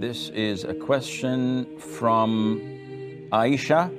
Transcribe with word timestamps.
This 0.00 0.30
is 0.30 0.64
a 0.64 0.72
question 0.72 1.76
from 1.78 2.58
Aisha. 3.30 3.92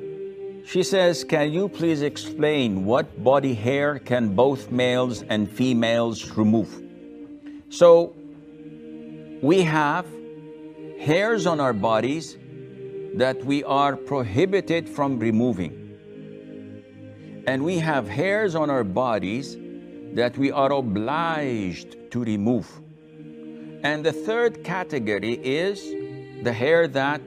She 0.65 0.81
says, 0.81 1.23
Can 1.23 1.53
you 1.53 1.69
please 1.69 2.01
explain 2.01 2.85
what 2.85 3.23
body 3.23 3.53
hair 3.53 3.99
can 3.99 4.33
both 4.33 4.71
males 4.71 5.21
and 5.21 5.47
females 5.47 6.35
remove? 6.35 6.81
So, 7.69 8.15
we 9.43 9.61
have 9.61 10.07
hairs 10.99 11.45
on 11.45 11.59
our 11.59 11.71
bodies 11.71 12.35
that 13.13 13.45
we 13.45 13.63
are 13.63 13.95
prohibited 13.95 14.89
from 14.89 15.19
removing. 15.19 15.77
And 17.45 17.63
we 17.63 17.77
have 17.77 18.09
hairs 18.09 18.55
on 18.55 18.71
our 18.71 18.83
bodies 18.83 19.55
that 20.15 20.35
we 20.35 20.51
are 20.51 20.71
obliged 20.71 21.95
to 22.09 22.23
remove. 22.23 22.81
And 23.83 24.05
the 24.05 24.13
third 24.13 24.63
category 24.63 25.33
is 25.43 25.81
the 26.43 26.53
hair 26.53 26.87
that 26.87 27.21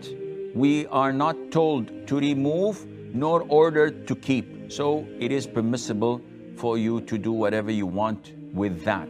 we 0.54 0.86
are 0.86 1.12
not 1.12 1.36
told 1.50 2.06
to 2.06 2.18
remove 2.18 2.86
nor 3.12 3.42
ordered 3.48 4.06
to 4.06 4.14
keep. 4.14 4.72
So 4.72 5.06
it 5.18 5.32
is 5.32 5.46
permissible 5.46 6.20
for 6.56 6.78
you 6.78 7.00
to 7.02 7.18
do 7.18 7.32
whatever 7.32 7.72
you 7.72 7.86
want 7.86 8.32
with 8.52 8.84
that. 8.84 9.08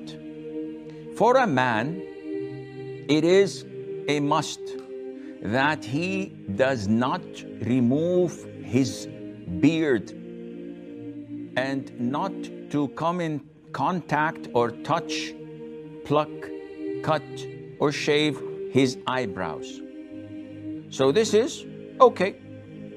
For 1.16 1.36
a 1.36 1.46
man, 1.46 2.02
it 3.08 3.24
is 3.24 3.66
a 4.08 4.20
must 4.20 4.60
that 5.42 5.84
he 5.84 6.26
does 6.56 6.88
not 6.88 7.22
remove 7.60 8.42
his 8.62 9.06
beard 9.60 10.10
and 11.56 11.92
not 12.00 12.32
to 12.70 12.88
come 12.96 13.20
in 13.20 13.42
contact 13.72 14.48
or 14.54 14.70
touch, 14.70 15.34
pluck, 16.04 16.30
cut, 17.04 17.22
or 17.78 17.92
shave 17.92 18.40
his 18.72 18.98
eyebrows. 19.06 19.80
So 20.88 21.12
this 21.12 21.34
is 21.34 21.64
okay, 22.00 22.36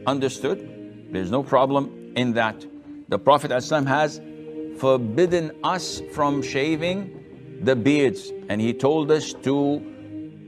understood. 0.07 1.07
There's 1.11 1.29
no 1.29 1.43
problem 1.43 2.13
in 2.15 2.33
that. 2.33 2.65
The 3.09 3.19
Prophet 3.19 3.51
ﷺ 3.51 3.85
has 3.87 4.21
forbidden 4.79 5.51
us 5.63 6.01
from 6.13 6.41
shaving 6.41 7.59
the 7.63 7.75
beards, 7.75 8.31
and 8.49 8.61
he 8.61 8.73
told 8.73 9.11
us 9.11 9.33
to 9.43 9.83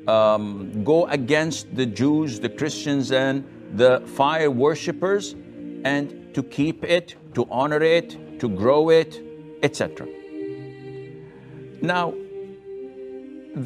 um, 0.07 0.83
go 0.83 1.05
against 1.07 1.75
the 1.75 1.85
Jews, 1.85 2.39
the 2.39 2.49
Christians, 2.49 3.11
and 3.11 3.43
the 3.75 4.01
fire 4.05 4.51
worshippers, 4.51 5.35
and 5.83 6.33
to 6.33 6.43
keep 6.43 6.83
it, 6.83 7.15
to 7.35 7.47
honor 7.49 7.81
it, 7.81 8.39
to 8.39 8.49
grow 8.49 8.89
it, 8.89 9.21
etc. 9.63 10.07
Now, 11.81 12.13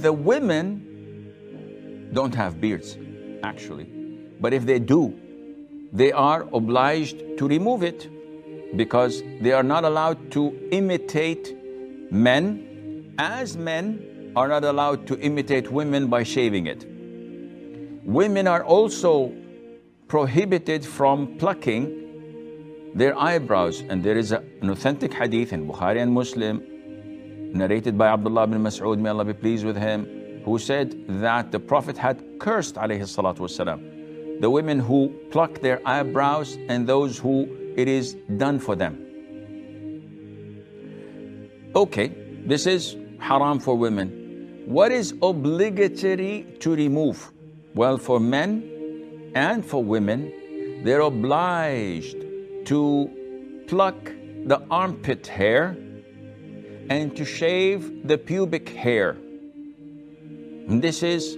the 0.02 0.11
women 0.11 2.09
don't 2.13 2.33
have 2.36 2.59
beards, 2.59 2.97
actually. 3.44 3.86
But 4.39 4.53
if 4.53 4.66
they 4.66 4.80
do, 4.80 5.13
they 5.91 6.11
are 6.11 6.47
obliged 6.53 7.38
to 7.38 7.47
remove 7.47 7.83
it 7.83 8.09
because 8.75 9.21
they 9.41 9.52
are 9.52 9.64
not 9.64 9.83
allowed 9.83 10.31
to 10.31 10.52
imitate 10.71 11.55
men, 12.11 13.14
as 13.19 13.55
men 13.55 14.31
are 14.36 14.47
not 14.47 14.64
allowed 14.64 15.05
to 15.08 15.19
imitate 15.19 15.71
women 15.71 16.08
by 16.08 16.23
shaving 16.23 16.66
it. 16.66 16.88
Women 18.03 18.47
are 18.47 18.64
also 18.64 19.31
prohibited 20.08 20.86
from 20.86 21.38
plucking 21.38 22.91
their 22.95 23.17
eyebrows. 23.17 23.81
And 23.81 24.03
there 24.03 24.17
is 24.17 24.31
an 24.31 24.69
authentic 24.69 25.14
hadith 25.14 25.53
in 25.53 25.67
Bukhari 25.67 26.02
and 26.02 26.11
Muslim, 26.11 26.64
narrated 27.53 27.97
by 27.97 28.07
Abdullah 28.07 28.47
bin 28.47 28.61
Mas'ud, 28.61 28.99
may 28.99 29.09
Allah 29.09 29.25
be 29.25 29.33
pleased 29.33 29.65
with 29.65 29.77
him, 29.77 30.41
who 30.43 30.59
said 30.59 31.05
that 31.08 31.52
the 31.52 31.59
Prophet 31.59 31.97
had 31.97 32.21
cursed 32.39 32.75
wasalam, 32.75 34.41
the 34.41 34.49
women 34.49 34.80
who 34.80 35.14
pluck 35.31 35.59
their 35.59 35.81
eyebrows 35.87 36.58
and 36.67 36.87
those 36.87 37.17
who 37.17 37.47
it 37.77 37.87
is 37.87 38.15
done 38.37 38.59
for 38.59 38.75
them. 38.75 38.99
Okay, 41.75 42.11
this 42.45 42.67
is 42.67 42.97
haram 43.19 43.59
for 43.59 43.75
women. 43.75 44.63
What 44.65 44.92
is 44.92 45.13
obligatory 45.21 46.45
to 46.59 46.75
remove? 46.75 47.31
Well, 47.73 47.97
for 47.97 48.19
men 48.19 49.31
and 49.33 49.65
for 49.65 49.83
women, 49.83 50.81
they're 50.83 51.02
obliged 51.02 52.17
to 52.65 53.09
pluck 53.67 53.95
the 54.45 54.61
armpit 54.69 55.25
hair 55.27 55.75
and 56.89 57.16
to 57.16 57.26
shave 57.26 58.08
the 58.08 58.17
pubic 58.17 58.70
hair. 58.70 59.17
This 60.67 61.04
is 61.04 61.38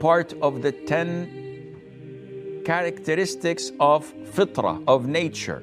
part 0.00 0.32
of 0.42 0.62
the 0.62 0.72
10 0.72 2.62
characteristics 2.64 3.70
of 3.80 4.12
fitra, 4.34 4.82
of 4.86 5.06
nature, 5.06 5.62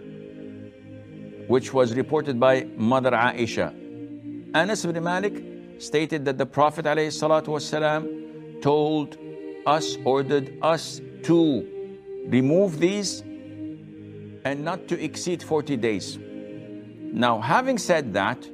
which 1.47 1.73
was 1.73 1.93
reported 1.95 2.39
by 2.39 2.67
Mother 2.77 3.11
Aisha. 3.11 3.73
Anas 4.55 4.85
ibn 4.85 5.03
Malik 5.03 5.43
stated 5.79 6.23
that 6.25 6.37
the 6.37 6.45
Prophet 6.45 6.85
ﷺ 6.85 8.61
told 8.61 9.17
us, 9.65 9.97
ordered 10.05 10.57
us 10.61 11.01
to 11.23 11.67
remove 12.27 12.79
these 12.79 13.21
and 14.45 14.63
not 14.63 14.87
to 14.87 15.03
exceed 15.03 15.41
40 15.41 15.77
days. 15.77 16.17
Now, 16.19 17.39
having 17.39 17.77
said 17.77 18.13
that, 18.13 18.47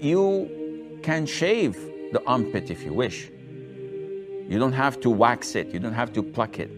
you 0.00 0.98
can 1.02 1.26
shave 1.26 1.74
the 2.12 2.22
armpit 2.26 2.70
if 2.70 2.82
you 2.84 2.92
wish. 2.92 3.30
You 4.48 4.58
don't 4.58 4.72
have 4.72 5.00
to 5.00 5.10
wax 5.10 5.54
it, 5.54 5.68
you 5.68 5.80
don't 5.80 5.94
have 5.94 6.12
to 6.12 6.22
pluck 6.22 6.58
it. 6.58 6.70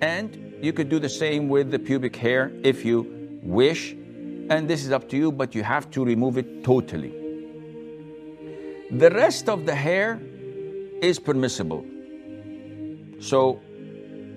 And 0.00 0.54
you 0.62 0.72
could 0.72 0.88
do 0.88 0.98
the 0.98 1.08
same 1.08 1.48
with 1.48 1.70
the 1.70 1.78
pubic 1.78 2.16
hair 2.16 2.50
if 2.62 2.84
you 2.84 3.38
wish. 3.42 3.92
And 4.48 4.68
this 4.68 4.84
is 4.84 4.92
up 4.92 5.08
to 5.10 5.16
you, 5.16 5.32
but 5.32 5.54
you 5.54 5.62
have 5.62 5.90
to 5.92 6.04
remove 6.04 6.38
it 6.38 6.64
totally. 6.64 7.12
The 8.90 9.10
rest 9.10 9.48
of 9.48 9.66
the 9.66 9.74
hair 9.74 10.20
is 11.02 11.18
permissible. 11.18 11.84
So, 13.18 13.60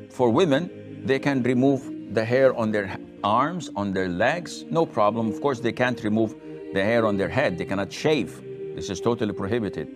for 0.09 0.29
women, 0.29 1.03
they 1.05 1.19
can 1.19 1.43
remove 1.43 2.13
the 2.13 2.25
hair 2.25 2.55
on 2.55 2.71
their 2.71 2.97
arms, 3.23 3.69
on 3.75 3.93
their 3.93 4.09
legs, 4.09 4.65
no 4.69 4.85
problem. 4.85 5.29
Of 5.29 5.41
course, 5.41 5.59
they 5.59 5.71
can't 5.71 6.03
remove 6.03 6.35
the 6.73 6.83
hair 6.83 7.05
on 7.05 7.17
their 7.17 7.29
head. 7.29 7.57
They 7.57 7.65
cannot 7.65 7.91
shave. 7.91 8.41
This 8.75 8.89
is 8.89 9.01
totally 9.01 9.33
prohibited. 9.33 9.87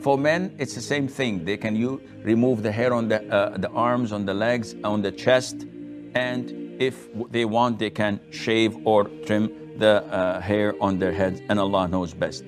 For 0.00 0.16
men, 0.16 0.54
it's 0.58 0.74
the 0.74 0.80
same 0.80 1.08
thing. 1.08 1.44
They 1.44 1.56
can 1.56 1.74
you 1.74 2.00
remove 2.22 2.62
the 2.62 2.70
hair 2.70 2.92
on 2.94 3.08
the, 3.08 3.26
uh, 3.32 3.58
the 3.58 3.70
arms, 3.70 4.12
on 4.12 4.24
the 4.24 4.34
legs, 4.34 4.76
on 4.84 5.02
the 5.02 5.10
chest, 5.10 5.66
and 6.14 6.80
if 6.80 7.08
they 7.30 7.44
want, 7.44 7.78
they 7.78 7.90
can 7.90 8.20
shave 8.30 8.86
or 8.86 9.04
trim 9.26 9.50
the 9.78 10.04
uh, 10.04 10.40
hair 10.40 10.74
on 10.80 10.98
their 10.98 11.12
heads, 11.12 11.40
and 11.48 11.58
Allah 11.58 11.88
knows 11.88 12.14
best. 12.14 12.44